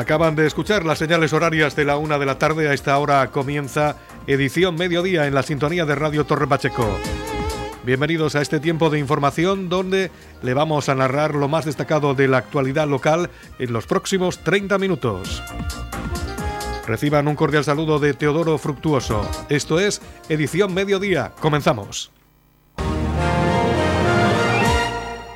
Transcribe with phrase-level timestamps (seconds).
[0.00, 2.70] Acaban de escuchar las señales horarias de la una de la tarde.
[2.70, 6.88] A esta hora comienza edición mediodía en la sintonía de Radio Torre Pacheco.
[7.84, 10.10] Bienvenidos a este tiempo de información donde
[10.40, 13.28] le vamos a narrar lo más destacado de la actualidad local
[13.58, 15.42] en los próximos 30 minutos.
[16.86, 19.30] Reciban un cordial saludo de Teodoro Fructuoso.
[19.50, 21.32] Esto es Edición Mediodía.
[21.40, 22.10] Comenzamos.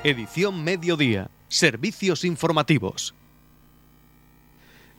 [0.02, 1.28] Edición Mediodía.
[1.48, 3.14] Servicios informativos.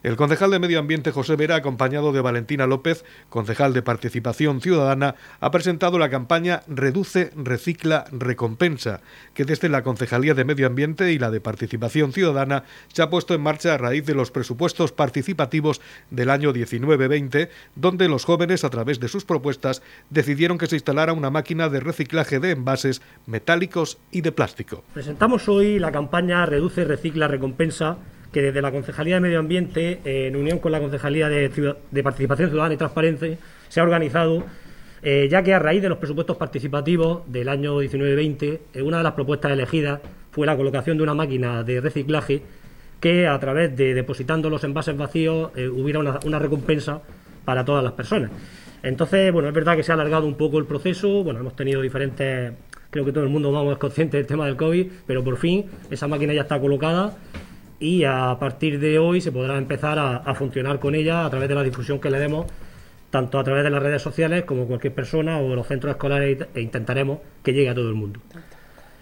[0.05, 5.15] El concejal de Medio Ambiente José Vera, acompañado de Valentina López, concejal de Participación Ciudadana,
[5.39, 9.01] ha presentado la campaña Reduce, Recicla, Recompensa,
[9.33, 13.33] que desde la Concejalía de Medio Ambiente y la de Participación Ciudadana se ha puesto
[13.33, 15.81] en marcha a raíz de los presupuestos participativos
[16.11, 19.81] del año 19-20, donde los jóvenes, a través de sus propuestas,
[20.11, 24.83] decidieron que se instalara una máquina de reciclaje de envases metálicos y de plástico.
[24.93, 27.97] Presentamos hoy la campaña Reduce, Recicla, Recompensa
[28.35, 32.49] que desde la Concejalía de Medio Ambiente, eh, en unión con la Concejalía de, Participación
[32.49, 33.37] Ciudadana y Transparencia,
[33.69, 34.43] se ha organizado,
[35.01, 39.03] eh, ya que a raíz de los presupuestos participativos del año 19-20, eh, una de
[39.03, 42.41] las propuestas elegidas fue la colocación de una máquina de reciclaje
[42.99, 47.01] que a través de depositando los envases vacíos hubiera una, una recompensa
[47.45, 48.31] para todas las personas.
[48.83, 51.81] Entonces, bueno, es verdad que se ha alargado un poco el proceso, bueno, hemos tenido
[51.81, 52.51] diferentes
[52.89, 55.67] creo que todo el mundo vamos es consciente del tema del COVID, pero por fin
[55.89, 57.13] esa máquina ya está colocada
[57.85, 61.53] y a partir de hoy se podrá empezar a, funcionar con ella a través de
[61.53, 62.47] la difusión que le demos
[63.11, 66.61] tanto a través de las redes sociales como cualquier persona o los centros escolares e
[66.61, 68.19] intentaremos que llegue a todo el mundo.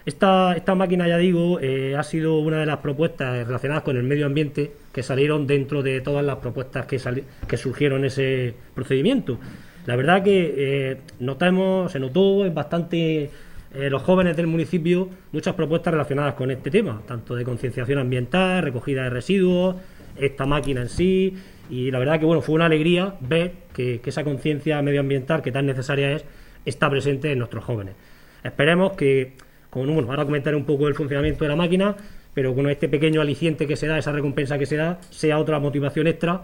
[0.05, 4.03] Esta, esta máquina, ya digo, eh, ha sido una de las propuestas relacionadas con el
[4.03, 6.99] medio ambiente que salieron dentro de todas las propuestas que,
[7.47, 9.39] que surgieron en ese procedimiento.
[9.85, 13.29] La verdad que eh, notamos, se notó, bastante
[13.73, 18.61] eh, los jóvenes del municipio muchas propuestas relacionadas con este tema, tanto de concienciación ambiental,
[18.61, 19.77] recogida de residuos,
[20.15, 21.35] esta máquina en sí,
[21.71, 25.65] y la verdad que bueno, fue una alegría ver que, esa conciencia medioambiental que tan
[25.65, 26.23] necesaria es,
[26.65, 27.95] está presente en nuestros jóvenes.
[28.43, 29.33] Esperemos que,
[29.71, 31.95] como bueno, ahora comentaré un poco el funcionamiento de la máquina,
[32.35, 35.59] pero con este pequeño aliciente que se da, esa recompensa que se da, sea otra
[35.59, 36.43] motivación extra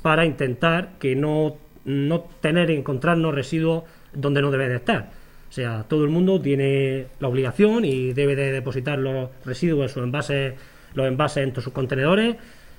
[0.00, 5.19] para intentar que no, no tener, encontrarnos residuos donde no deben de estar
[5.50, 9.88] o sea, todo el mundo tiene la obligación y debe de depositar los residuos en
[9.88, 10.54] sus envases,
[10.94, 12.36] los envases en sus contenedores.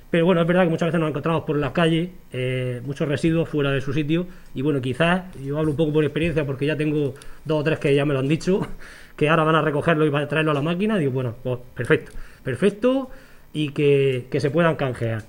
[0.10, 3.50] Pero bueno, es verdad que muchas veces nos encontramos por las calles eh, muchos residuos
[3.50, 4.26] fuera de su sitio.
[4.56, 7.78] Y bueno, quizás, yo hablo un poco por experiencia porque ya tengo dos o tres
[7.78, 8.66] que ya me lo han dicho,
[9.18, 10.98] que ahora van a recogerlo y van a traerlo a la máquina.
[10.98, 13.10] Digo, bueno, pues perfecto, perfecto
[13.52, 15.24] y que, se puedan canjear.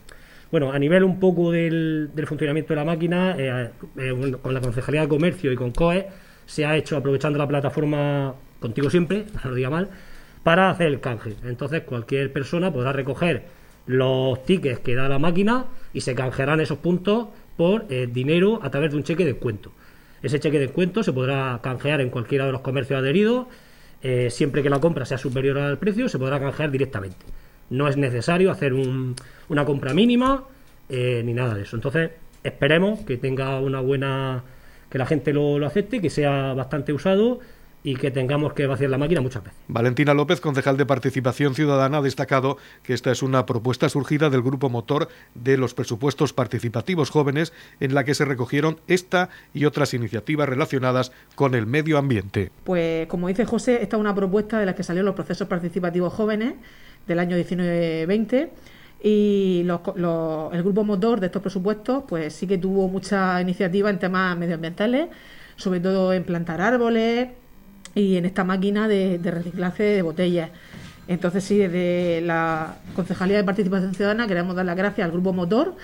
[0.52, 5.00] Bueno, a nivel un poco del, funcionamiento de la máquina, eh, eh, con la Concejalía
[5.02, 6.06] de Comercio y con COE,
[6.46, 9.88] se ha hecho aprovechando la plataforma Contigo Siempre, no lo diga mal,
[10.42, 11.34] para hacer el canje.
[11.44, 13.44] Entonces cualquier persona podrá recoger
[13.86, 18.70] los tickets que da la máquina y se canjearán esos puntos por eh, dinero a
[18.70, 19.72] través de un cheque de descuento.
[20.22, 23.46] Ese cheque de descuento se podrá canjear en cualquiera de los comercios adheridos,
[24.02, 27.18] eh, siempre que la compra sea superior al precio, se podrá canjear directamente.
[27.70, 30.44] No es necesario hacer una compra mínima
[30.88, 31.76] eh, ni nada de eso.
[31.76, 32.10] Entonces,
[32.44, 34.42] esperemos que tenga una buena
[34.92, 37.40] que la gente lo, acepte, que sea bastante usado
[37.82, 39.58] y que tengamos que vaciar la máquina muchas veces.
[39.66, 44.42] Valentina López, concejal de Participación Ciudadana, ha destacado que esta es una propuesta surgida del
[44.42, 49.94] grupo motor de los presupuestos participativos jóvenes en la que se recogieron esta y otras
[49.94, 52.50] iniciativas relacionadas con el medio ambiente.
[52.62, 56.12] Pues como dice José, esta es una propuesta de la que salieron los procesos participativos
[56.12, 56.52] jóvenes
[57.06, 58.50] del año 19-20
[59.04, 64.38] y el grupo motor de estos presupuestos pues sí que tuvo mucha iniciativa en temas
[64.38, 65.08] medioambientales,
[65.56, 67.30] sobre todo en plantar árboles
[67.96, 70.50] y en esta máquina de, reciclaje de botellas.
[71.08, 75.74] Entonces sí, desde la Concejalía de Participación Ciudadana queremos dar las gracias al grupo motor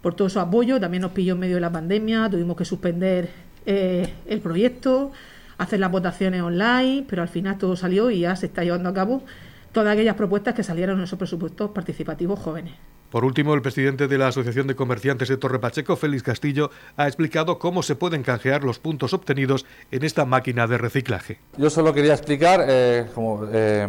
[0.00, 0.78] por todo su apoyo.
[0.78, 3.28] También nos pilló en medio de la pandemia, tuvimos que suspender
[3.66, 5.10] eh, el proyecto,
[5.58, 8.94] hacer las votaciones online, pero al final todo salió y ya se está llevando a
[8.94, 9.24] cabo
[9.82, 12.74] todas aquellas propuestas que salieron en esos presupuestos participativos jóvenes.
[13.10, 17.06] Por último, el presidente de la Asociación de Comerciantes de Torre Pacheco, Félix Castillo, ha
[17.06, 21.38] explicado cómo se pueden canjear los puntos obtenidos en esta máquina de reciclaje.
[21.56, 23.06] Yo solo quería explicar eh,
[23.52, 23.88] eh,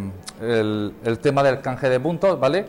[1.04, 2.68] el, tema del canje de puntos, ¿vale?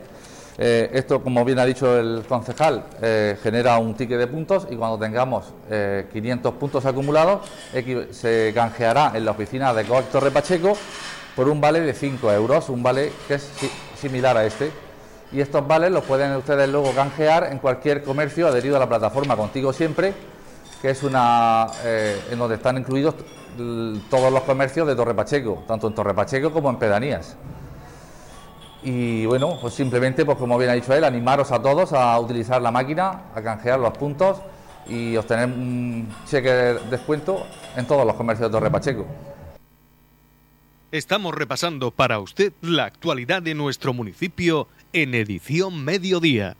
[0.57, 2.85] Eh, esto, como bien ha dicho el concejal,
[3.41, 5.53] genera un ticket de puntos y cuando tengamos
[6.11, 7.47] 500 puntos acumulados,
[8.11, 10.75] se canjeará en la oficina de COAC Torre Pacheco
[11.41, 13.49] por un vale de 5 euros, un vale que es
[13.99, 14.71] similar a este.
[15.31, 19.35] Y estos vales los pueden ustedes luego canjear en cualquier comercio adherido a la plataforma
[19.35, 20.13] Contigo Siempre,
[20.83, 23.15] que es una eh, en donde están incluidos
[24.11, 27.35] todos los comercios de Torre Pacheco, tanto en Torre Pacheco como en Pedanías.
[28.83, 32.61] Y bueno, pues simplemente, pues como bien ha dicho él, animaros a todos a utilizar
[32.61, 34.37] la máquina, a canjear los puntos
[34.87, 39.07] y obtener un cheque de descuento en todos los comercios de Torre Pacheco.
[40.91, 46.57] Estamos repasando para usted la actualidad de nuestro municipio en edición mediodía.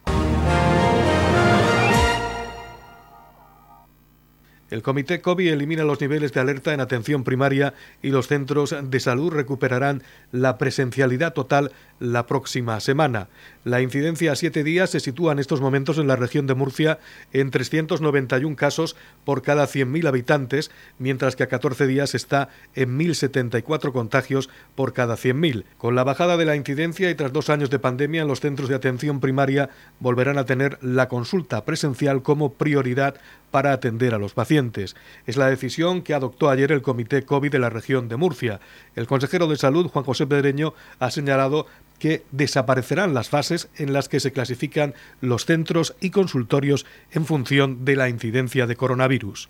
[4.70, 9.00] El Comité COVID elimina los niveles de alerta en atención primaria y los centros de
[9.02, 10.02] salud recuperarán
[10.32, 13.30] la presencialidad total la próxima semana.
[13.64, 16.98] La incidencia a siete días se sitúa en estos momentos en la región de Murcia
[17.32, 23.92] en 391 casos por cada 100.000 habitantes, mientras que a 14 días está en 1.074
[23.92, 25.64] contagios por cada 100.000.
[25.78, 28.76] Con la bajada de la incidencia y tras dos años de pandemia, los centros de
[28.76, 29.70] atención primaria
[30.00, 33.16] volverán a tener la consulta presencial como prioridad
[33.52, 34.96] para atender a los pacientes.
[35.28, 38.60] Es la decisión que adoptó ayer el Comité COVID de la región de Murcia.
[38.96, 41.68] El consejero de Salud, Juan José Pedreño, ha señalado
[42.02, 47.86] que desaparecerán las fases en las que se clasifican los centros y consultorios en función
[47.86, 49.50] de la incidencia de coronavirus.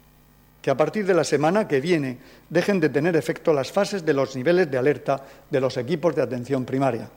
[0.62, 2.18] Que a partir de la semana que viene
[2.50, 6.24] dejen de tener efecto las fases de los niveles de alerta de los equipos de
[6.24, 7.10] atención primaria.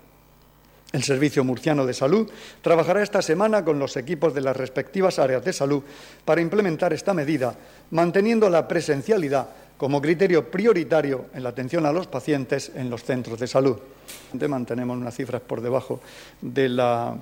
[0.93, 2.31] El Servicio Murciano de Salud
[2.63, 5.83] trabajará esta semana con los equipos de las respectivas áreas de salud
[6.25, 7.57] para implementar esta medida,
[7.91, 13.41] manteniendo la presencialidad como criterio prioritario en la atención a los pacientes en los centros
[13.41, 13.79] de salud.
[14.49, 16.01] Mantenemos unas cifras por debajo
[16.41, 17.17] de la,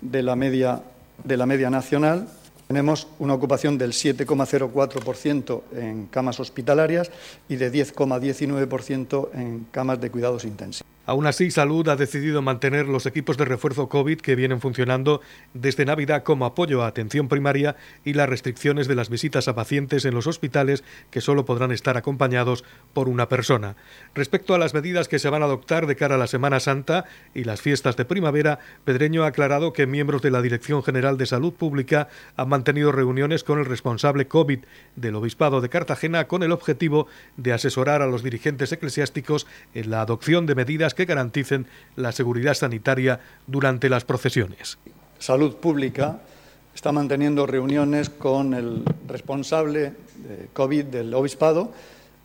[0.00, 0.82] de la, media,
[1.24, 2.28] de la media nacional.
[2.66, 7.10] Tenemos una ocupación del 7,04% en camas hospitalarias
[7.48, 10.97] y de 10,19% en camas de cuidados intensivos.
[11.08, 15.22] Aún así, Salud ha decidido mantener los equipos de refuerzo COVID que vienen funcionando
[15.54, 20.04] desde Navidad como apoyo a atención primaria y las restricciones de las visitas a pacientes
[20.04, 22.62] en los hospitales que solo podrán estar acompañados
[22.92, 23.74] por una persona.
[24.14, 27.06] Respecto a las medidas que se van a adoptar de cara a la Semana Santa
[27.32, 31.24] y las fiestas de primavera, Pedreño ha aclarado que miembros de la Dirección General de
[31.24, 34.58] Salud Pública han mantenido reuniones con el responsable COVID
[34.96, 37.06] del Obispado de Cartagena con el objetivo
[37.38, 42.54] de asesorar a los dirigentes eclesiásticos en la adopción de medidas que garanticen la seguridad
[42.54, 44.78] sanitaria durante las procesiones.
[45.20, 46.18] Salud Pública
[46.74, 51.70] está manteniendo reuniones con el responsable de COVID del Obispado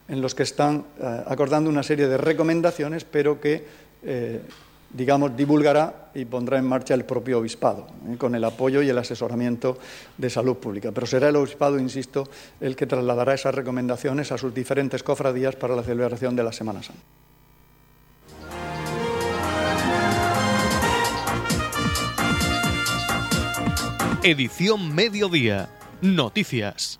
[0.07, 3.63] en los que están eh, acordando una serie de recomendaciones, pero que,
[4.01, 4.41] eh,
[4.89, 8.97] digamos, divulgará y pondrá en marcha el propio Obispado, eh, con el apoyo y el
[8.97, 9.77] asesoramiento
[10.17, 10.91] de salud pública.
[10.91, 12.27] Pero será el Obispado, insisto,
[12.59, 16.81] el que trasladará esas recomendaciones a sus diferentes cofradías para la celebración de la Semana
[16.81, 17.22] Santa.
[24.25, 25.67] Edición Mediodía.
[26.01, 26.97] Noticias.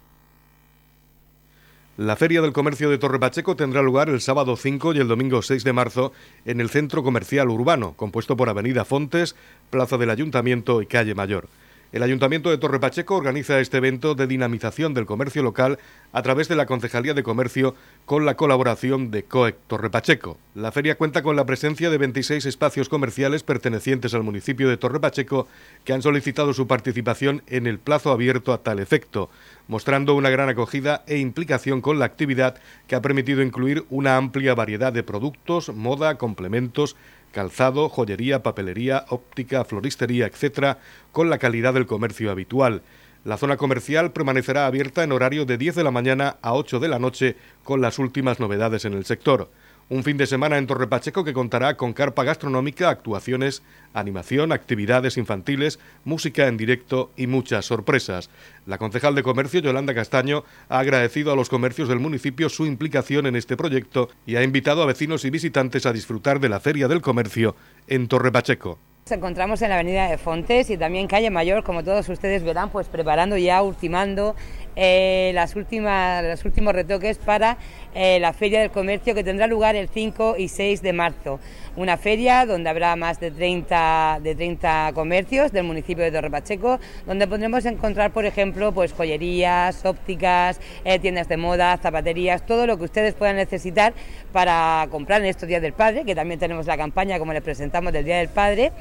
[1.96, 5.42] La Feria del Comercio de Torre Pacheco tendrá lugar el sábado 5 y el domingo
[5.42, 6.12] 6 de marzo
[6.44, 9.38] en el Centro Comercial Urbano, compuesto por Avenida Fontes,
[9.70, 11.48] Plaza del Ayuntamiento y Calle Mayor.
[11.94, 15.78] El Ayuntamiento de Torre Pacheco organiza este evento de dinamización del comercio local
[16.12, 17.76] a través de la Concejalía de Comercio
[18.08, 20.40] con la colaboración de COEC Torre Pacheco.
[20.56, 25.00] La feria cuenta con la presencia de 26 espacios comerciales pertenecientes al municipio de Torre
[25.00, 25.48] Pacheco
[25.84, 29.30] que han solicitado su participación en el plazo abierto a tal efecto,
[29.68, 32.56] mostrando una gran acogida e implicación con la actividad
[32.88, 36.96] que ha permitido incluir una amplia variedad de productos, moda, complementos,
[37.34, 40.78] calzado, joyería, papelería, óptica, floristería, etc.,
[41.12, 42.84] con la calidad del comercio habitual.
[43.26, 46.88] La zona comercial permanecerá abierta en horario de 10 de la mañana a 8 de
[46.88, 49.50] la noche con las últimas novedades en el sector.
[49.90, 53.64] Un fin de semana en Torre Pacheco que contará con carpa gastronómica, actuaciones,
[53.94, 58.30] animación, actividades infantiles, música en directo y muchas sorpresas.
[58.66, 63.26] La concejal de Comercio, Yolanda Castaño, ha agradecido a los comercios del municipio su implicación
[63.26, 66.88] en este proyecto y ha invitado a vecinos y visitantes a disfrutar de la Feria
[66.88, 67.56] del Comercio
[67.88, 68.80] en Torre Pacheco.
[69.06, 72.70] Nos encontramos en la avenida de Fontes y también calle Mayor, como todos ustedes verán,
[72.70, 74.34] pues preparando ya, ultimando
[74.76, 77.58] eh, las últimas, los últimos retoques para
[77.96, 81.40] eh, la Feria del Comercio que tendrá lugar el 5 y 6 de marzo.
[81.76, 86.80] Una feria donde habrá más de 30, de 30 comercios del municipio de Torre Pacheco,
[87.08, 92.78] donde podremos encontrar, por ejemplo, pues joyerías, ópticas, eh, tiendas de moda, zapaterías, todo lo
[92.78, 93.94] que ustedes puedan necesitar
[94.32, 97.92] para comprar en estos días del padre, que también tenemos la campaña, como les presentamos,
[97.92, 98.72] del Día del Padre.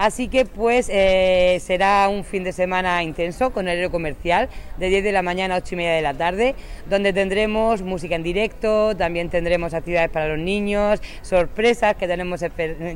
[0.00, 5.04] Así que pues será un fin de semana intenso con el horario comercial de 10
[5.04, 6.56] de la mañana mañana, ocho y media de la tarde,
[6.88, 12.40] donde tendremos música en directo, también tendremos actividades para los niños, sorpresas que tenemos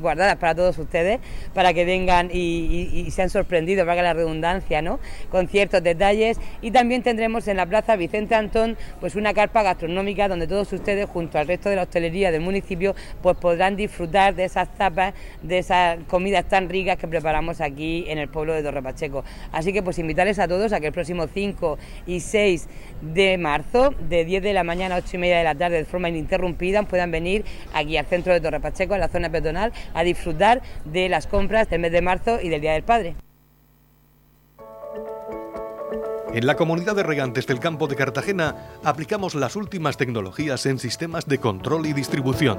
[0.01, 1.21] guardadas para todos ustedes,
[1.55, 4.99] para que vengan y, sean sorprendidos, valga la redundancia, ¿no?
[5.31, 6.41] Con ciertos detalles.
[6.61, 11.09] Y también tendremos en la Plaza Vicente Antón, pues una carpa gastronómica donde todos ustedes,
[11.09, 15.59] junto al resto de la hostelería del municipio, pues podrán disfrutar de esas tapas, de
[15.59, 19.25] esas comidas tan ricas que preparamos aquí en el pueblo de Torre Pacheco.
[19.53, 22.69] Así que pues invitarles a todos a que el próximo 5 y 6
[23.03, 25.85] de marzo, de 10 de la mañana a 8 y media de la tarde, de
[25.85, 30.03] forma ininterrumpida, puedan venir aquí al centro de Torre Pacheco, en la zona peatonal, a
[30.03, 33.17] disfrutar de las compras del mes de marzo y del Día del Padre.
[36.35, 41.27] En la comunidad de regantes del campo de Cartagena aplicamos las últimas tecnologías en sistemas
[41.27, 42.59] de control y distribución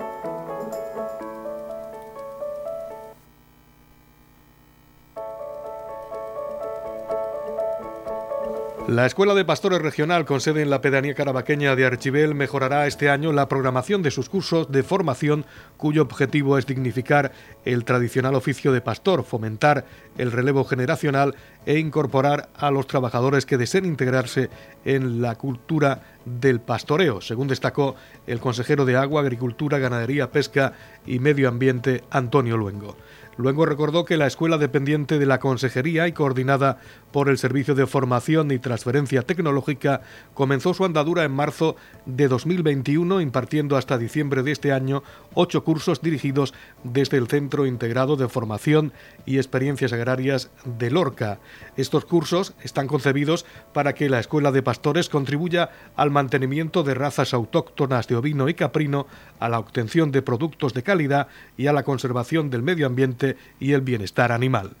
[8.87, 13.09] La Escuela de Pastores Regional, con sede en la pedanía carabaqueña de Archibel, mejorará este
[13.09, 15.45] año la programación de sus cursos de formación,
[15.77, 17.31] cuyo objetivo es dignificar
[17.63, 19.85] el tradicional oficio de pastor, fomentar
[20.17, 21.35] el relevo generacional
[21.65, 24.49] e incorporar a los trabajadores que deseen integrarse
[24.83, 27.95] en la cultura del pastoreo, según destacó
[28.27, 30.73] el consejero de Agua, Agricultura, Ganadería, Pesca
[31.05, 32.97] y Medio Ambiente, Antonio Luengo.
[33.41, 36.77] Luego recordó que la escuela dependiente de la Consejería y coordinada
[37.11, 40.01] por el Servicio de Formación y Transferencia Tecnológica
[40.35, 45.01] comenzó su andadura en marzo de 2021 impartiendo hasta diciembre de este año
[45.33, 48.93] ocho cursos dirigidos desde el Centro Integrado de Formación
[49.25, 51.39] y Experiencias Agrarias de Lorca.
[51.77, 57.33] Estos cursos están concebidos para que la Escuela de Pastores contribuya al mantenimiento de razas
[57.33, 59.07] autóctonas de ovino y caprino,
[59.39, 63.73] a la obtención de productos de calidad y a la conservación del medio ambiente y
[63.73, 64.71] el bienestar animal.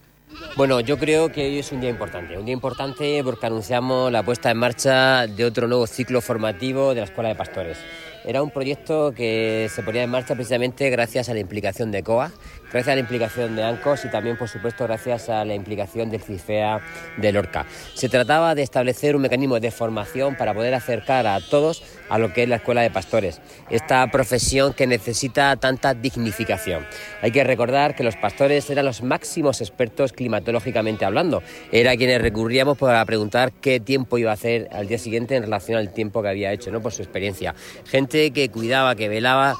[0.55, 4.23] Bueno, yo creo que hoy es un día importante, un día importante porque anunciamos la
[4.23, 7.77] puesta en marcha de otro nuevo ciclo formativo de la Escuela de Pastores.
[8.23, 12.31] Era un proyecto que se ponía en marcha precisamente gracias a la implicación de COA,
[12.71, 16.21] gracias a la implicación de ANCOS y también, por supuesto, gracias a la implicación del
[16.21, 16.81] CIFEA
[17.17, 17.65] de Lorca.
[17.93, 22.33] Se trataba de establecer un mecanismo de formación para poder acercar a todos a lo
[22.33, 26.85] que es la escuela de pastores, esta profesión que necesita tanta dignificación.
[27.21, 32.77] Hay que recordar que los pastores eran los máximos expertos climatológicamente hablando, era quienes recurríamos
[32.77, 36.29] para preguntar qué tiempo iba a hacer al día siguiente en relación al tiempo que
[36.29, 36.81] había hecho, ¿no?
[36.81, 37.55] por su experiencia.
[37.85, 39.55] Gente que cuidaba, que velaba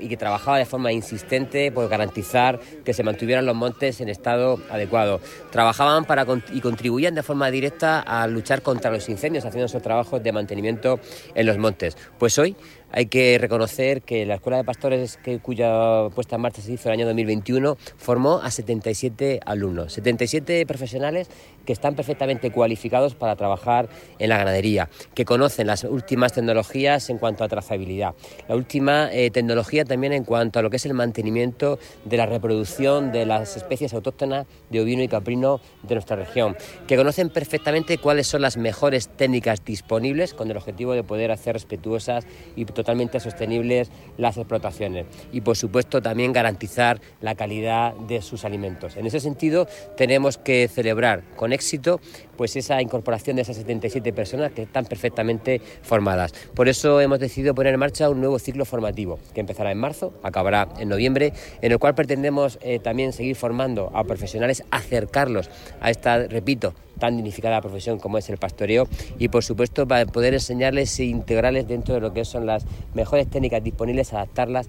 [0.00, 4.60] y que trabajaba de forma insistente por garantizar que se mantuvieran los montes en estado
[4.70, 5.20] adecuado.
[5.50, 10.22] Trabajaban para, y contribuían de forma directa a luchar contra los incendios, haciendo esos trabajos
[10.22, 11.00] de mantenimiento
[11.34, 11.96] en los montes.
[12.18, 12.56] Pues hoy
[12.92, 16.94] hay que reconocer que la Escuela de Pastores, cuya puesta en marcha se hizo el
[16.94, 21.28] año 2021, formó a 77 alumnos, 77 profesionales
[21.64, 23.88] que están perfectamente cualificados para trabajar
[24.18, 28.14] en la ganadería, que conocen las últimas tecnologías en cuanto a trazabilidad,
[28.48, 32.26] la última eh, tecnología también en cuanto a lo que es el mantenimiento de la
[32.26, 37.98] reproducción de las especies autóctonas de ovino y caprino de nuestra región, que conocen perfectamente
[37.98, 42.26] cuáles son las mejores técnicas disponibles con el objetivo de poder hacer respetuosas
[42.56, 48.96] y totalmente sostenibles las explotaciones y por supuesto también garantizar la calidad de sus alimentos.
[48.96, 52.00] En ese sentido tenemos que celebrar con éxito
[52.36, 56.32] pues esa incorporación de esas 77 personas que están perfectamente formadas.
[56.54, 60.14] Por eso hemos decidido poner en marcha un nuevo ciclo formativo que empezará en marzo,
[60.22, 65.90] acabará en noviembre, en el cual pretendemos eh, también seguir formando a profesionales, acercarlos a
[65.90, 68.86] esta, repito, tan dignificada profesión como es el pastoreo
[69.18, 72.64] y por supuesto para poder enseñarles e integrarles dentro de lo que son las
[72.94, 74.68] mejores técnicas disponibles, adaptarlas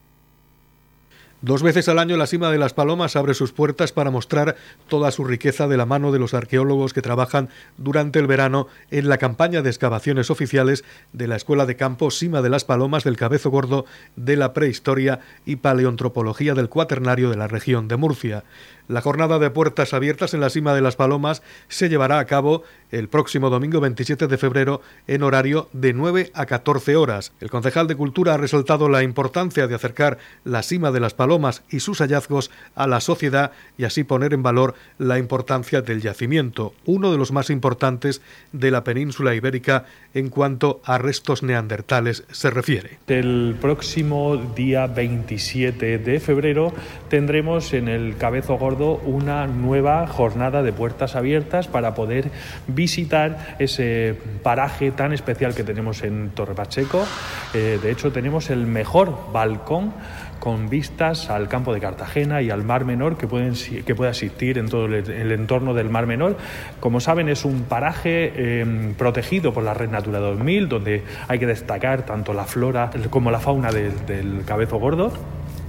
[1.43, 4.57] Dos veces al año la Cima de las Palomas abre sus puertas para mostrar
[4.87, 9.09] toda su riqueza de la mano de los arqueólogos que trabajan durante el verano en
[9.09, 10.83] la campaña de excavaciones oficiales
[11.13, 15.19] de la Escuela de Campo Cima de las Palomas del Cabezo Gordo de la Prehistoria
[15.43, 18.43] y Paleontropología del Cuaternario de la región de Murcia.
[18.91, 22.63] La jornada de puertas abiertas en la cima de las Palomas se llevará a cabo
[22.91, 27.31] el próximo domingo 27 de febrero en horario de 9 a 14 horas.
[27.39, 31.63] El concejal de Cultura ha resaltado la importancia de acercar la cima de las Palomas
[31.69, 36.73] y sus hallazgos a la sociedad y así poner en valor la importancia del yacimiento,
[36.83, 38.21] uno de los más importantes
[38.51, 42.99] de la península ibérica en cuanto a restos neandertales se refiere.
[43.07, 46.73] El próximo día 27 de febrero
[47.07, 52.29] tendremos en el Cabezo Gordo una nueva jornada de puertas abiertas para poder
[52.67, 57.05] visitar ese paraje tan especial que tenemos en Torre Pacheco.
[57.53, 59.93] Eh, de hecho, tenemos el mejor balcón
[60.39, 63.53] con vistas al campo de Cartagena y al Mar Menor que, pueden,
[63.85, 66.35] que puede asistir en todo el, entorno del Mar Menor.
[66.79, 71.45] Como saben, es un paraje eh, protegido por la Red Natura 2000, donde hay que
[71.45, 75.13] destacar tanto la flora como la fauna del Cabezo Gordo.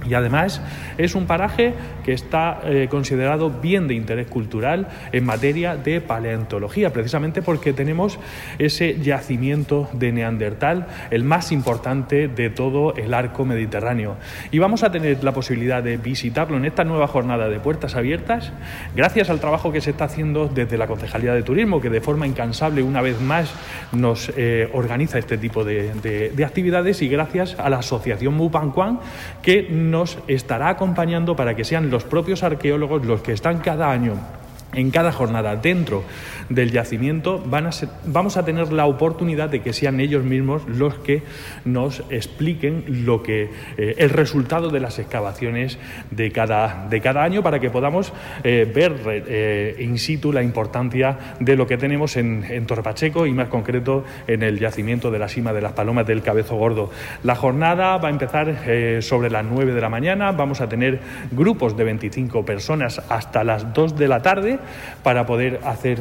[0.07, 0.61] Y además
[0.97, 6.91] es un paraje que está eh, considerado bien de interés cultural en materia de paleontología,
[6.91, 8.19] precisamente porque tenemos
[8.59, 14.17] ese yacimiento de Neandertal, el más importante de todo el arco mediterráneo.
[14.51, 18.51] Y vamos a tener la posibilidad de visitarlo en esta nueva jornada de puertas abiertas,
[18.95, 22.27] gracias al trabajo que se está haciendo desde la Concejalía de Turismo, que de forma
[22.27, 23.53] incansable una vez más
[23.91, 25.93] nos eh, organiza este tipo de,
[26.35, 28.99] de, actividades, y gracias a la Asociación Mupanquan,
[29.41, 34.15] que nos estará acompañando para que sean los propios arqueólogos los que están cada año
[34.73, 36.03] en cada jornada dentro
[36.49, 37.69] del yacimiento van a
[38.05, 41.23] vamos a tener la oportunidad de que sean ellos mismos los que
[41.65, 45.77] nos expliquen lo que eh, el resultado de las excavaciones
[46.11, 48.13] de cada, de cada año para que podamos
[48.43, 53.31] eh, ver eh, in situ la importancia de lo que tenemos en, en Torpacheco y
[53.31, 56.91] más concreto en el yacimiento de la cima de las palomas del Cabezo Gordo.
[57.23, 60.99] La jornada va a empezar sobre las 9 de la mañana, vamos a tener
[61.31, 64.59] grupos de 25 personas hasta las 2 de la tarde
[65.03, 65.99] para poder hacer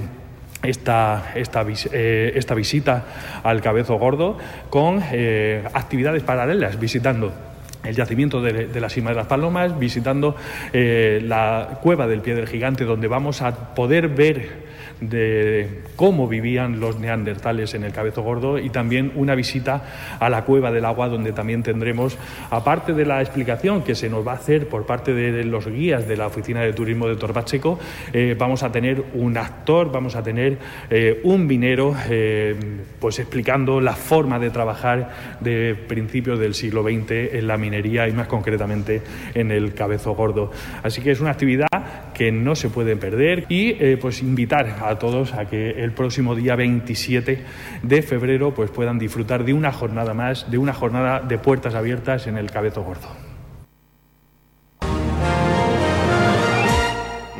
[0.62, 3.04] esta, esta, eh, esta, visita
[3.42, 4.38] al Cabezo Gordo
[4.70, 7.32] con eh, actividades paralelas, visitando
[7.84, 10.36] el yacimiento de, la cima de las palomas, visitando
[10.72, 14.71] eh, la cueva del pie del gigante, donde vamos a poder ver
[15.02, 19.82] de cómo vivían los neandertales en el Cabezo Gordo y también una visita
[20.18, 22.16] a la Cueva del Agua donde también tendremos,
[22.50, 26.06] aparte de la explicación que se nos va a hacer por parte de los guías
[26.06, 27.78] de la Oficina de Turismo de Torbacheco,
[28.12, 32.54] eh, vamos a tener un actor, vamos a tener eh, un minero eh,
[33.00, 35.10] pues explicando la forma de trabajar
[35.40, 39.02] de principios del siglo XX en la minería y más concretamente
[39.34, 40.50] en el Cabezo Gordo.
[40.82, 41.68] Así que es una actividad
[42.22, 46.36] que no se puede perder y pues invitar a a todos a que el próximo
[46.36, 47.44] día 27
[47.82, 52.28] de febrero pues puedan disfrutar de una jornada más, de una jornada de puertas abiertas
[52.28, 53.08] en el Cabezo Gordo.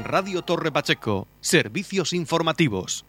[0.03, 3.05] Radio Torre Pacheco, servicios informativos.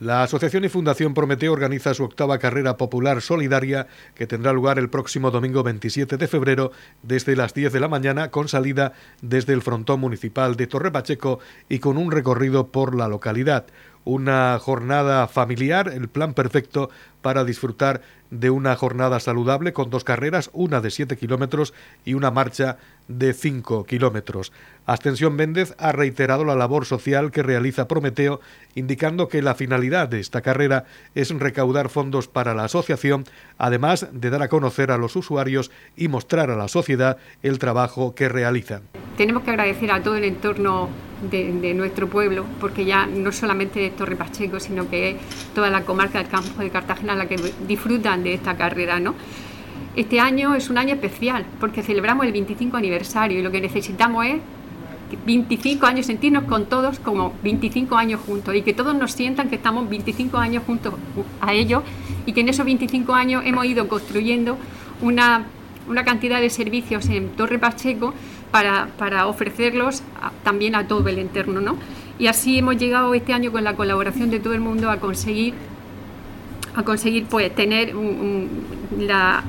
[0.00, 4.90] La Asociación y Fundación Prometeo organiza su octava carrera popular solidaria que tendrá lugar el
[4.90, 6.70] próximo domingo 27 de febrero
[7.02, 11.40] desde las 10 de la mañana con salida desde el frontón municipal de Torre Pacheco
[11.68, 13.66] y con un recorrido por la localidad.
[14.04, 16.90] Una jornada familiar, el plan perfecto
[17.22, 21.72] para disfrutar de una jornada saludable con dos carreras, una de 7 kilómetros
[22.04, 22.76] y una marcha
[23.08, 24.52] de 5 kilómetros.
[24.86, 28.40] Ascensión Méndez ha reiterado la labor social que realiza Prometeo,
[28.74, 33.24] indicando que la finalidad de esta carrera es recaudar fondos para la asociación,
[33.56, 38.14] además de dar a conocer a los usuarios y mostrar a la sociedad el trabajo
[38.14, 38.82] que realizan.
[39.16, 40.88] Tenemos que agradecer a todo el entorno
[41.30, 45.16] de, nuestro pueblo, porque ya no solamente Torre Pacheco, sino que
[45.54, 49.14] toda la comarca del campo de Cartagena la que disfrutan de esta carrera, ¿no?
[49.96, 54.26] Este año es un año especial porque celebramos el 25 aniversario y lo que necesitamos
[54.26, 54.36] es
[55.26, 59.56] 25 años, sentirnos con todos como 25 años juntos y que todos nos sientan que
[59.56, 60.94] estamos 25 años juntos
[61.40, 61.82] a ellos
[62.26, 64.56] y que en esos 25 años hemos ido construyendo
[65.00, 65.46] una,
[65.88, 68.12] una cantidad de servicios en Torre Pacheco
[68.50, 70.02] para, para ofrecerlos
[70.44, 71.60] también a todo el entorno.
[71.60, 71.76] ¿no?
[72.18, 75.54] Y así hemos llegado este año con la colaboración de todo el mundo a conseguir
[76.78, 77.92] a conseguir pues tener
[78.98, 79.42] la,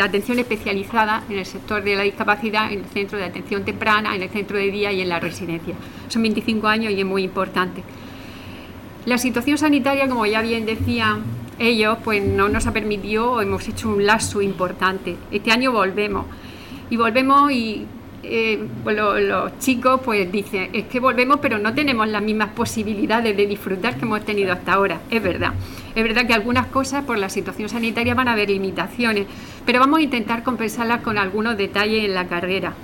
[0.00, 4.22] atención especializada en el sector de la discapacidad, en el centro de atención temprana, en
[4.22, 5.74] el centro de día y en la residencia.
[6.08, 7.82] Son 25 años y es muy importante.
[9.06, 11.22] La situación sanitaria, como ya bien decían
[11.58, 15.16] ellos, pues no nos ha permitido, hemos hecho un lazo importante.
[15.30, 16.26] Este año volvemos
[16.90, 17.86] y volvemos y
[18.22, 23.34] eh, pues los chicos pues dicen, es que volvemos pero no tenemos las mismas posibilidades
[23.36, 25.00] de disfrutar que hemos tenido hasta ahora.
[25.10, 25.54] Es verdad.
[25.94, 29.26] Es verdad que algunas cosas por la situación sanitaria van a haber limitaciones,
[29.64, 32.74] pero vamos a intentar compensarlas con algunos detalles en la carrera.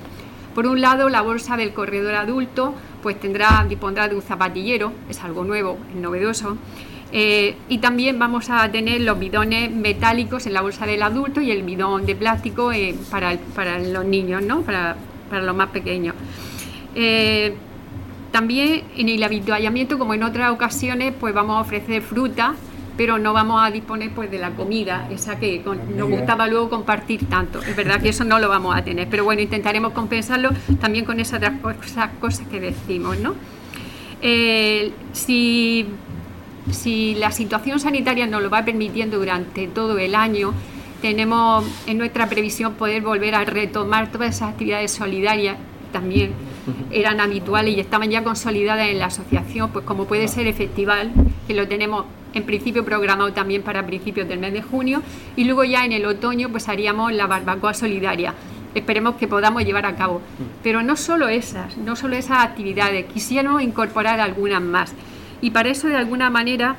[0.54, 5.22] Por un lado, la bolsa del corredor adulto pues tendrá, dispondrá de un zapatillero, es
[5.22, 6.56] algo nuevo, es novedoso.
[7.12, 11.50] Eh, y también vamos a tener los bidones metálicos en la bolsa del adulto y
[11.50, 14.62] el bidón de plástico eh, para, los niños, ¿no?
[14.62, 14.96] para,
[15.30, 16.14] los más pequeños.
[16.94, 17.54] Eh,
[18.30, 22.54] también en el habituallamiento, como en otras ocasiones, pues vamos a ofrecer fruta
[22.96, 25.62] pero no vamos a disponer pues de la comida, esa que
[25.96, 27.60] nos gustaba luego compartir tanto.
[27.62, 30.50] Es verdad que eso no lo vamos a tener, pero bueno, intentaremos compensarlo
[30.80, 31.40] también con esas,
[32.20, 33.34] cosas que decimos, ¿no?
[34.22, 35.86] Eh, si,
[36.70, 40.52] si la situación sanitaria nos lo va permitiendo durante todo el año,
[41.00, 45.56] tenemos en nuestra previsión poder volver a retomar todas esas actividades solidarias
[45.92, 46.32] también
[46.90, 51.10] eran habituales y estaban ya consolidadas en la asociación, pues como puede ser el festival,
[51.46, 55.02] que lo tenemos en principio programado también para principios del mes de junio
[55.36, 58.34] y luego ya en el otoño pues haríamos la barbacoa solidaria.
[58.74, 60.20] Esperemos que podamos llevar a cabo.
[60.62, 64.94] Pero no solo esas, no solo esas actividades, quisiéramos incorporar algunas más.
[65.40, 66.76] Y para eso de alguna manera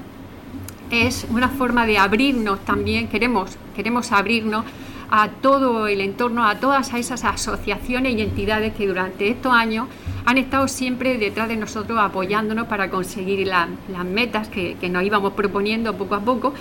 [0.90, 4.66] es una forma de abrirnos también, queremos, queremos abrirnos
[5.12, 9.88] a todo el entorno, a todas esas asociaciones y entidades que durante estos años
[10.26, 13.68] han estado siempre detrás de nosotros apoyándonos para conseguir las
[14.06, 16.54] metas que, nos íbamos proponiendo poco a poco.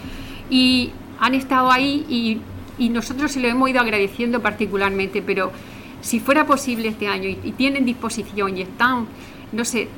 [0.51, 2.41] Y han estado ahí y,
[2.89, 5.53] nosotros se lo hemos ido agradeciendo particularmente, pero
[6.01, 9.07] si fuera posible este año y, y tienen disposición y están,
[9.53, 9.89] no sé,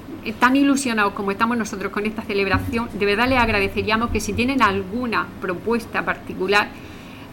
[0.40, 4.62] tan ilusionados como estamos nosotros con esta celebración, de verdad les agradeceríamos que si tienen
[4.62, 6.70] alguna propuesta particular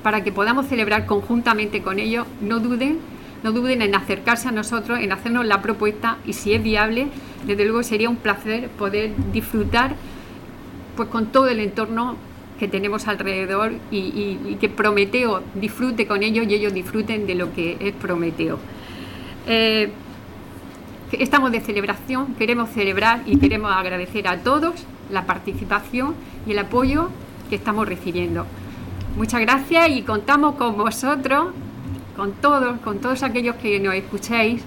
[0.04, 3.00] para que podamos celebrar conjuntamente con ellos, no duden
[3.44, 7.08] no duden en acercarse a nosotros, en hacernos la propuesta y si es viable,
[7.46, 9.96] desde luego sería un placer poder disfrutar
[10.96, 12.18] pues con todo el entorno
[12.60, 17.78] que tenemos alrededor y, que Prometeo disfrute con ellos y ellos disfruten de lo que
[17.80, 18.60] es Prometeo.
[19.48, 19.90] Eh,
[21.14, 27.10] estamos de celebración, queremos celebrar y queremos agradecer a todos la participación y el apoyo
[27.50, 28.46] que estamos recibiendo.
[29.20, 31.48] Muchas gracias y contamos con vosotros
[32.16, 34.62] con todos, con todos aquellos que nos escuchéis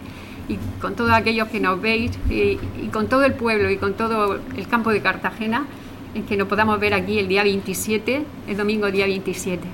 [0.47, 2.59] y con todos aquellos que nos veis y,
[2.93, 5.67] con todo el pueblo y con todo el campo de Cartagena,
[6.15, 9.67] en que nos podamos ver aquí el día 27, el domingo día 27.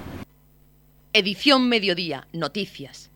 [1.13, 3.11] Edición Mediodía, Noticias.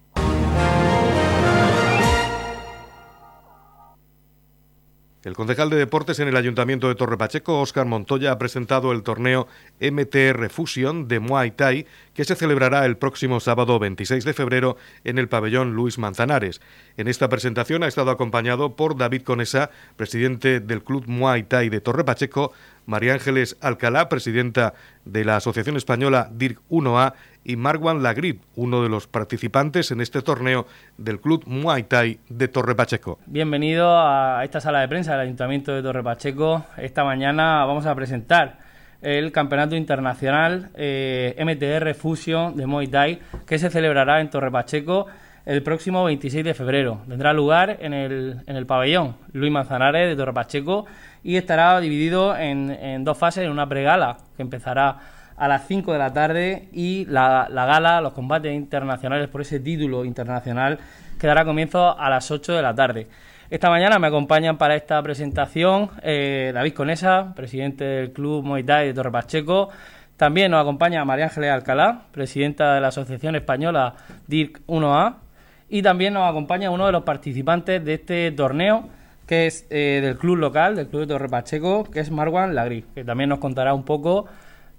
[5.24, 9.04] El concejal de deportes en el Ayuntamiento de Torre Pacheco, Óscar Montoya, ha presentado el
[9.04, 9.46] torneo
[9.80, 15.18] MTR Fusion de Muay Thai, que se celebrará el próximo sábado 26 de febrero en
[15.18, 16.60] el pabellón Luis Manzanares.
[16.96, 21.80] En esta presentación ha estado acompañado por David Conesa, presidente del Club Muay Thai de
[21.80, 22.52] Torre Pacheco,
[22.86, 28.88] María Ángeles Alcalá, presidenta de la Asociación Española DIRC 1A, y Marwan Lagrip, uno de
[28.88, 33.18] los participantes en este torneo del Club Muay Thai de Torre Pacheco.
[33.26, 36.64] Bienvenido a esta sala de prensa del Ayuntamiento de Torre Pacheco.
[36.76, 38.58] Esta mañana vamos a presentar
[39.00, 45.06] el Campeonato Internacional eh, MTR Fusion de Muay Thai que se celebrará en Torre Pacheco
[45.44, 47.00] el próximo 26 de febrero.
[47.08, 50.86] Tendrá lugar en el, en el pabellón Luis Manzanares de Torre Pacheco
[51.24, 54.98] y estará dividido en, en dos fases, en una pregala que empezará
[55.36, 60.04] a las 5 de la tarde y la, gala, los combates internacionales por ese título
[60.04, 60.78] internacional
[61.18, 63.06] que dará comienzo a las 8 de la tarde.
[63.50, 68.94] Esta mañana me acompañan para esta presentación eh, David Conesa, presidente del Club Muay de
[68.94, 69.68] Torre Pacheco.
[70.16, 73.94] También nos acompaña María Ángeles Alcalá, presidenta de la Asociación Española
[74.26, 75.16] DIRC 1A.
[75.68, 78.88] Y también nos acompaña uno de los participantes de este torneo,
[79.26, 82.84] que es eh, del club local, del Club de Torre Pacheco, que es Marwan Lagri,
[82.94, 84.26] que también nos contará un poco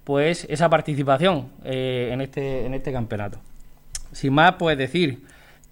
[0.04, 3.38] pues esa participación eh, en, este, en este campeonato.
[4.12, 5.22] Sin más, pues decir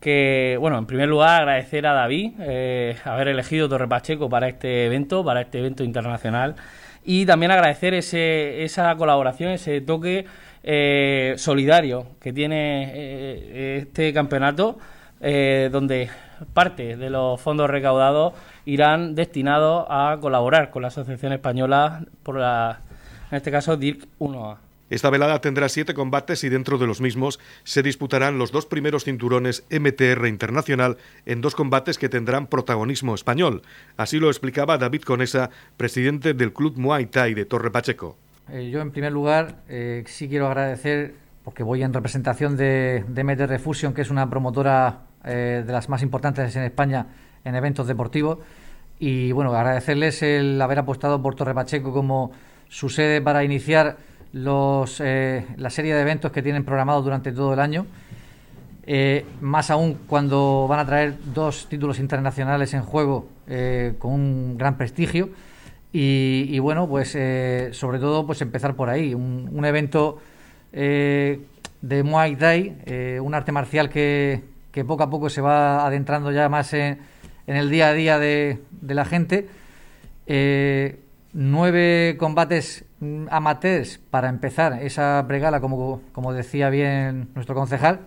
[0.00, 4.86] que, bueno, en primer lugar agradecer a David eh, haber elegido Torre Pacheco para este
[4.86, 6.56] evento, para este evento internacional,
[7.04, 10.24] y también agradecer ese, esa colaboración, ese toque
[10.64, 14.78] eh, solidario que tiene este campeonato,
[15.20, 16.10] donde
[16.52, 22.80] parte de los fondos recaudados irán destinados a colaborar con la Asociación Española por la
[23.32, 24.58] en este caso DIRC 1A.
[24.90, 29.04] Esta velada tendrá siete combates y dentro de los mismos se disputarán los dos primeros
[29.04, 33.62] cinturones MTR Internacional en dos combates que tendrán protagonismo español.
[33.96, 38.18] Así lo explicaba David Conesa, presidente del Club Muay Thai de Torre Pacheco.
[38.50, 43.58] Eh, yo, en primer lugar, eh, sí quiero agradecer, porque voy en representación de, MTR
[43.60, 47.06] Fusion, que es una promotora eh, de las más importantes en España
[47.46, 48.40] en eventos deportivos,
[48.98, 52.30] y bueno, agradecerles el haber apostado por Torre Pacheco como
[52.72, 53.98] su sede para iniciar
[54.32, 57.86] los, eh, la serie de eventos que tienen programados durante todo el año.
[58.84, 64.58] eh, más aún cuando van a traer dos títulos internacionales en juego eh, con un
[64.58, 65.28] gran prestigio.
[65.92, 67.10] Y, bueno, pues
[67.76, 70.22] sobre todo pues empezar por ahí, un, evento
[70.72, 74.40] de Muay Thai, un arte marcial que,
[74.72, 76.98] que, poco a poco se va adentrando ya más en,
[77.46, 79.48] el día a día de, de la gente.
[81.32, 87.98] Nueve combates Mm, amateurs para empezar esa pregala, como, como decía bien nuestro concejal.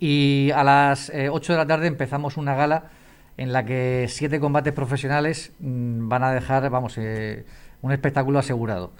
[0.00, 2.90] Y a las 8 eh, de la tarde empezamos una gala
[3.36, 7.44] en la que siete combates profesionales mm, van a dejar, vamos, eh,
[7.80, 8.90] un espectáculo asegurado.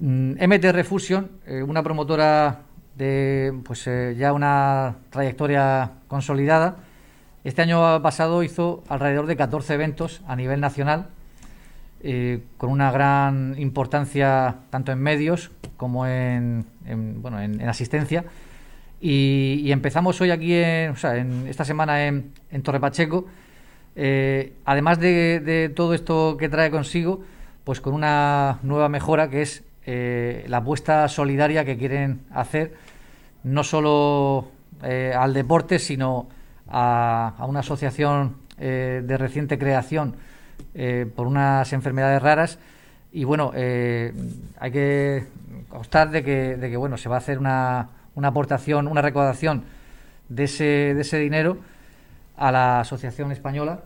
[0.00, 2.62] MTR mm, Fusion, eh, una promotora
[2.96, 6.78] de pues ya una trayectoria consolidada,
[7.44, 11.10] este año pasado hizo alrededor de 14 eventos a nivel nacional
[12.06, 16.66] eh, con una gran importancia tanto en medios como en,
[17.22, 18.26] bueno, en, asistencia.
[19.00, 23.24] Y, empezamos hoy aquí, en, o sea, en esta semana en, Torre Pacheco,
[23.96, 27.24] eh, además de, todo esto que trae consigo,
[27.64, 32.74] pues con una nueva mejora que es eh, la apuesta solidaria que quieren hacer
[33.44, 34.50] no solo
[34.82, 36.28] al deporte, sino
[36.68, 40.16] a una asociación de reciente creación
[40.74, 42.58] eh, por unas enfermedades raras.
[43.12, 44.12] Y bueno, eh,
[44.58, 45.26] hay que
[45.68, 49.64] constar de que, de que bueno, se va a hacer una, una aportación, una recaudación
[50.28, 51.58] de ese, de ese dinero
[52.36, 53.84] a la Asociación Española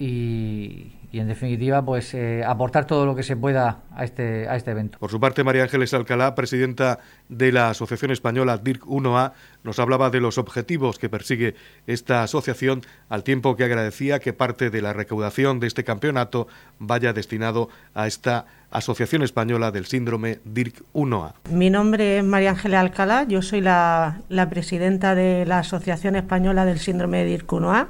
[0.00, 4.56] y, y en definitiva pues eh, aportar todo lo que se pueda a este, a
[4.56, 4.98] este evento.
[4.98, 9.32] Por su parte, María Ángeles Alcalá, presidenta de la Asociación Española DIRC 1A,
[9.62, 11.54] nos hablaba de los objetivos que persigue
[11.86, 17.12] esta asociación, al tiempo que agradecía que parte de la recaudación de este campeonato vaya
[17.12, 21.34] destinado a esta Asociación Española del Síndrome DIRC 1A.
[21.50, 26.64] Mi nombre es María Ángeles Alcalá, yo soy la, la presidenta de la Asociación Española
[26.64, 27.88] del Síndrome DIRC 1A.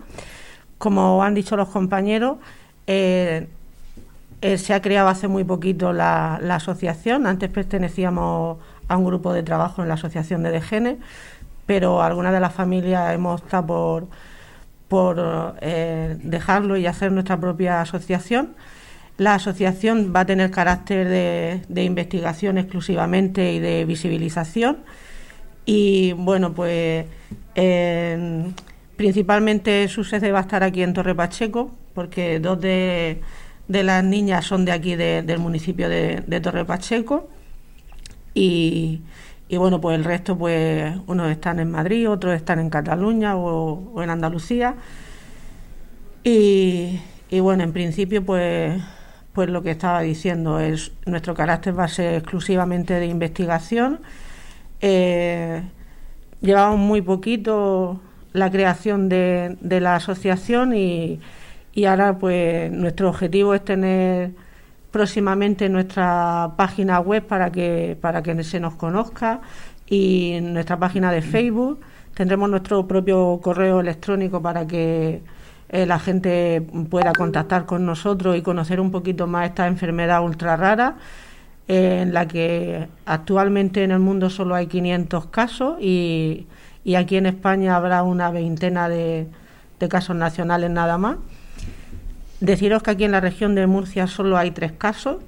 [0.80, 2.38] Como han dicho los compañeros,
[2.86, 3.48] eh,
[4.40, 7.26] eh, se ha creado hace muy poquito la, asociación.
[7.26, 8.56] Antes pertenecíamos
[8.88, 10.96] a un grupo de trabajo en la Asociación de DGN,
[11.66, 14.06] pero algunas de las familias hemos optado por,
[14.88, 18.54] por eh, dejarlo y hacer nuestra propia asociación.
[19.18, 21.08] La asociación va a tener carácter
[21.68, 24.78] de, investigación exclusivamente y de visibilización.
[25.66, 27.04] Y bueno, pues
[29.00, 33.22] principalmente su sede va a estar aquí en Torre Pacheco, porque dos de,
[33.66, 37.30] las niñas son de aquí, del municipio de, Torre Pacheco.
[38.34, 39.00] Y,
[39.56, 44.10] bueno, pues el resto, pues unos están en Madrid, otros están en Cataluña o, en
[44.10, 44.74] Andalucía.
[46.22, 47.00] Y,
[47.40, 48.82] bueno, en principio, pues,
[49.32, 54.00] pues lo que estaba diciendo es nuestro carácter va a ser exclusivamente de investigación.
[54.82, 55.62] Eh,
[56.42, 61.20] llevamos muy poquito la creación de la asociación y,
[61.72, 64.32] y ahora pues nuestro objetivo es tener
[64.90, 69.40] próximamente nuestra página web para que para que se nos conozca
[69.86, 71.80] y nuestra página de Facebook.
[72.14, 75.22] Tendremos nuestro propio correo electrónico para que
[75.68, 80.56] eh, la gente pueda contactar con nosotros y conocer un poquito más esta enfermedad ultra
[80.56, 80.96] rara
[81.68, 86.46] eh, en la que actualmente en el mundo solo hay 500 casos y,
[86.84, 89.28] y aquí en España habrá una veintena de,
[89.88, 91.16] casos nacionales nada más.
[92.40, 95.18] Deciros que aquí en la región de Murcia solo hay tres casos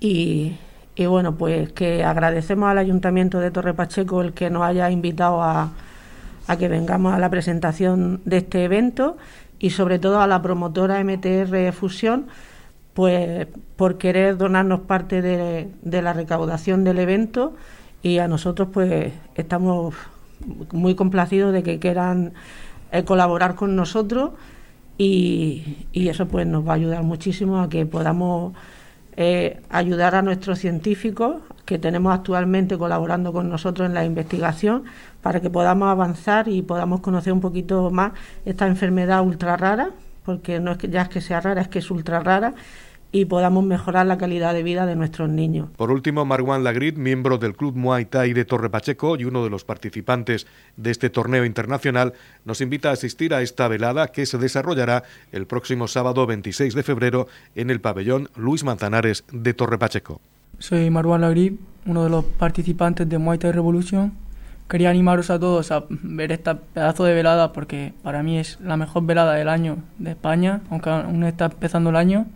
[0.00, 0.56] y,
[0.98, 5.72] bueno, pues que agradecemos al Ayuntamiento de Torre Pacheco el que nos haya invitado a,
[6.46, 9.16] a que vengamos a la presentación de este evento
[9.58, 12.26] y sobre todo a la promotora MTR Fusión
[12.94, 17.54] pues por querer donarnos parte de, de, la recaudación del evento
[18.02, 19.94] y a nosotros pues estamos
[20.72, 22.32] muy complacidos de que quieran
[22.92, 24.30] eh, colaborar con nosotros
[24.98, 28.54] y, eso pues nos va a ayudar muchísimo a que podamos
[29.16, 34.84] eh, ayudar a nuestros científicos que tenemos actualmente colaborando con nosotros en la investigación
[35.20, 38.12] para que podamos avanzar y podamos conocer un poquito más
[38.44, 39.90] esta enfermedad ultra rara,
[40.24, 42.54] porque no es que ya es que sea rara, es que es ultra rara
[43.20, 45.68] y podamos mejorar la calidad de vida de nuestros niños.
[45.76, 49.50] Por último, Marwan Lagrid, miembro del Club Muay Thai de Torre Pacheco y uno de
[49.50, 52.12] los participantes de este torneo internacional,
[52.44, 56.82] nos invita a asistir a esta velada que se desarrollará el próximo sábado 26 de
[56.82, 60.20] febrero en el pabellón Luis Manzanares de Torre Pacheco.
[60.58, 61.54] Soy Marwan Lagrid,
[61.86, 64.12] uno de los participantes de Muay Thai Revolution.
[64.68, 68.76] Quería animaros a todos a ver esta pedazo de velada porque para mí es la
[68.76, 72.26] mejor velada del año de España, aunque aún está empezando el año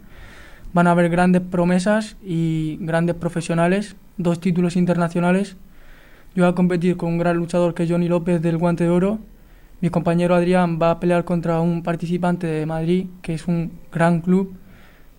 [0.73, 5.57] van a haber grandes promesas y grandes profesionales, dos títulos internacionales
[6.35, 8.91] Yo voy a competir con un gran luchador que es Johnny López del Guante de
[8.91, 9.19] Oro.
[9.81, 14.21] Mi compañero Adrián va a pelear contra un participante de Madrid, que es un gran
[14.21, 14.55] club.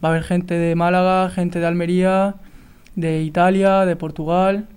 [0.03, 2.35] Va a haber gente de Málaga, gente de Almería,
[2.95, 4.67] de Italia, de Portugal.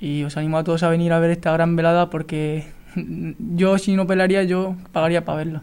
[0.00, 2.66] Y os animo a todos a venir a ver esta gran velada porque
[3.56, 5.62] yo si no pelearía yo pagaría para verla.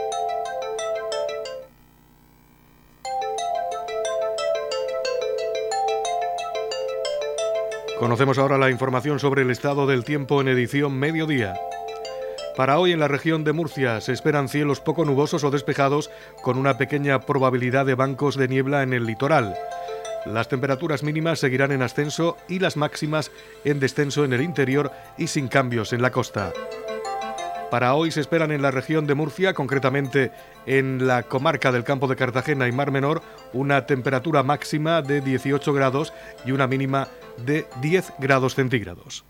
[8.01, 11.53] Conocemos ahora la información sobre el estado del tiempo en edición mediodía.
[12.57, 16.09] Para hoy en la región de Murcia se esperan cielos poco nubosos o despejados
[16.41, 19.55] con una pequeña probabilidad de bancos de niebla en el litoral.
[20.25, 23.31] Las temperaturas mínimas seguirán en ascenso y las máximas
[23.65, 26.53] en descenso en el interior y sin cambios en la costa.
[27.71, 30.33] Para hoy se esperan en la región de Murcia, concretamente
[30.65, 33.21] en la comarca del campo de Cartagena y Mar Menor,
[33.53, 36.11] una temperatura máxima de 18 grados
[36.45, 37.07] y una mínima
[37.45, 39.23] de 10 grados centígrados.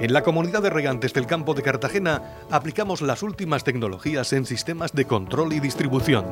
[0.00, 4.92] En la comunidad de regantes del campo de Cartagena aplicamos las últimas tecnologías en sistemas
[4.94, 6.24] de control y distribución,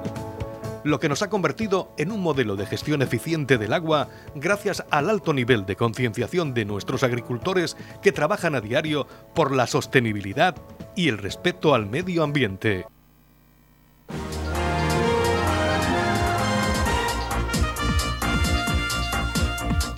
[0.87, 5.11] lo que nos ha convertido en un modelo de gestión eficiente del agua gracias al
[5.11, 10.55] alto nivel de concienciación de nuestros agricultores que trabajan a diario por la sostenibilidad
[10.94, 12.87] y el respeto al medio ambiente.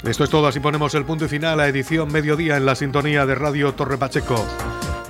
[0.05, 3.27] Esto es todo, así ponemos el punto y final a edición mediodía en la sintonía
[3.27, 4.43] de Radio Torre Pacheco.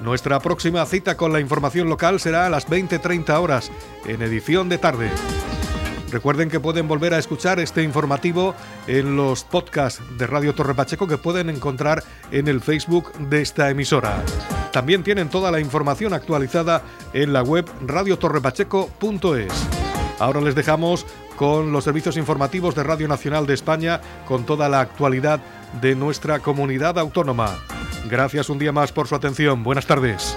[0.02, 3.70] Nuestra próxima cita con la información local será a las 20.30 horas,
[4.06, 5.10] en edición de tarde.
[6.10, 8.54] Recuerden que pueden volver a escuchar este informativo
[8.86, 13.70] en los podcasts de Radio Torre Pacheco que pueden encontrar en el Facebook de esta
[13.70, 14.22] emisora.
[14.72, 19.52] También tienen toda la información actualizada en la web radiotorrepacheco.es.
[20.18, 24.80] Ahora les dejamos con los servicios informativos de Radio Nacional de España con toda la
[24.80, 25.40] actualidad
[25.80, 27.56] de nuestra comunidad autónoma.
[28.10, 29.62] Gracias un día más por su atención.
[29.62, 30.36] Buenas tardes.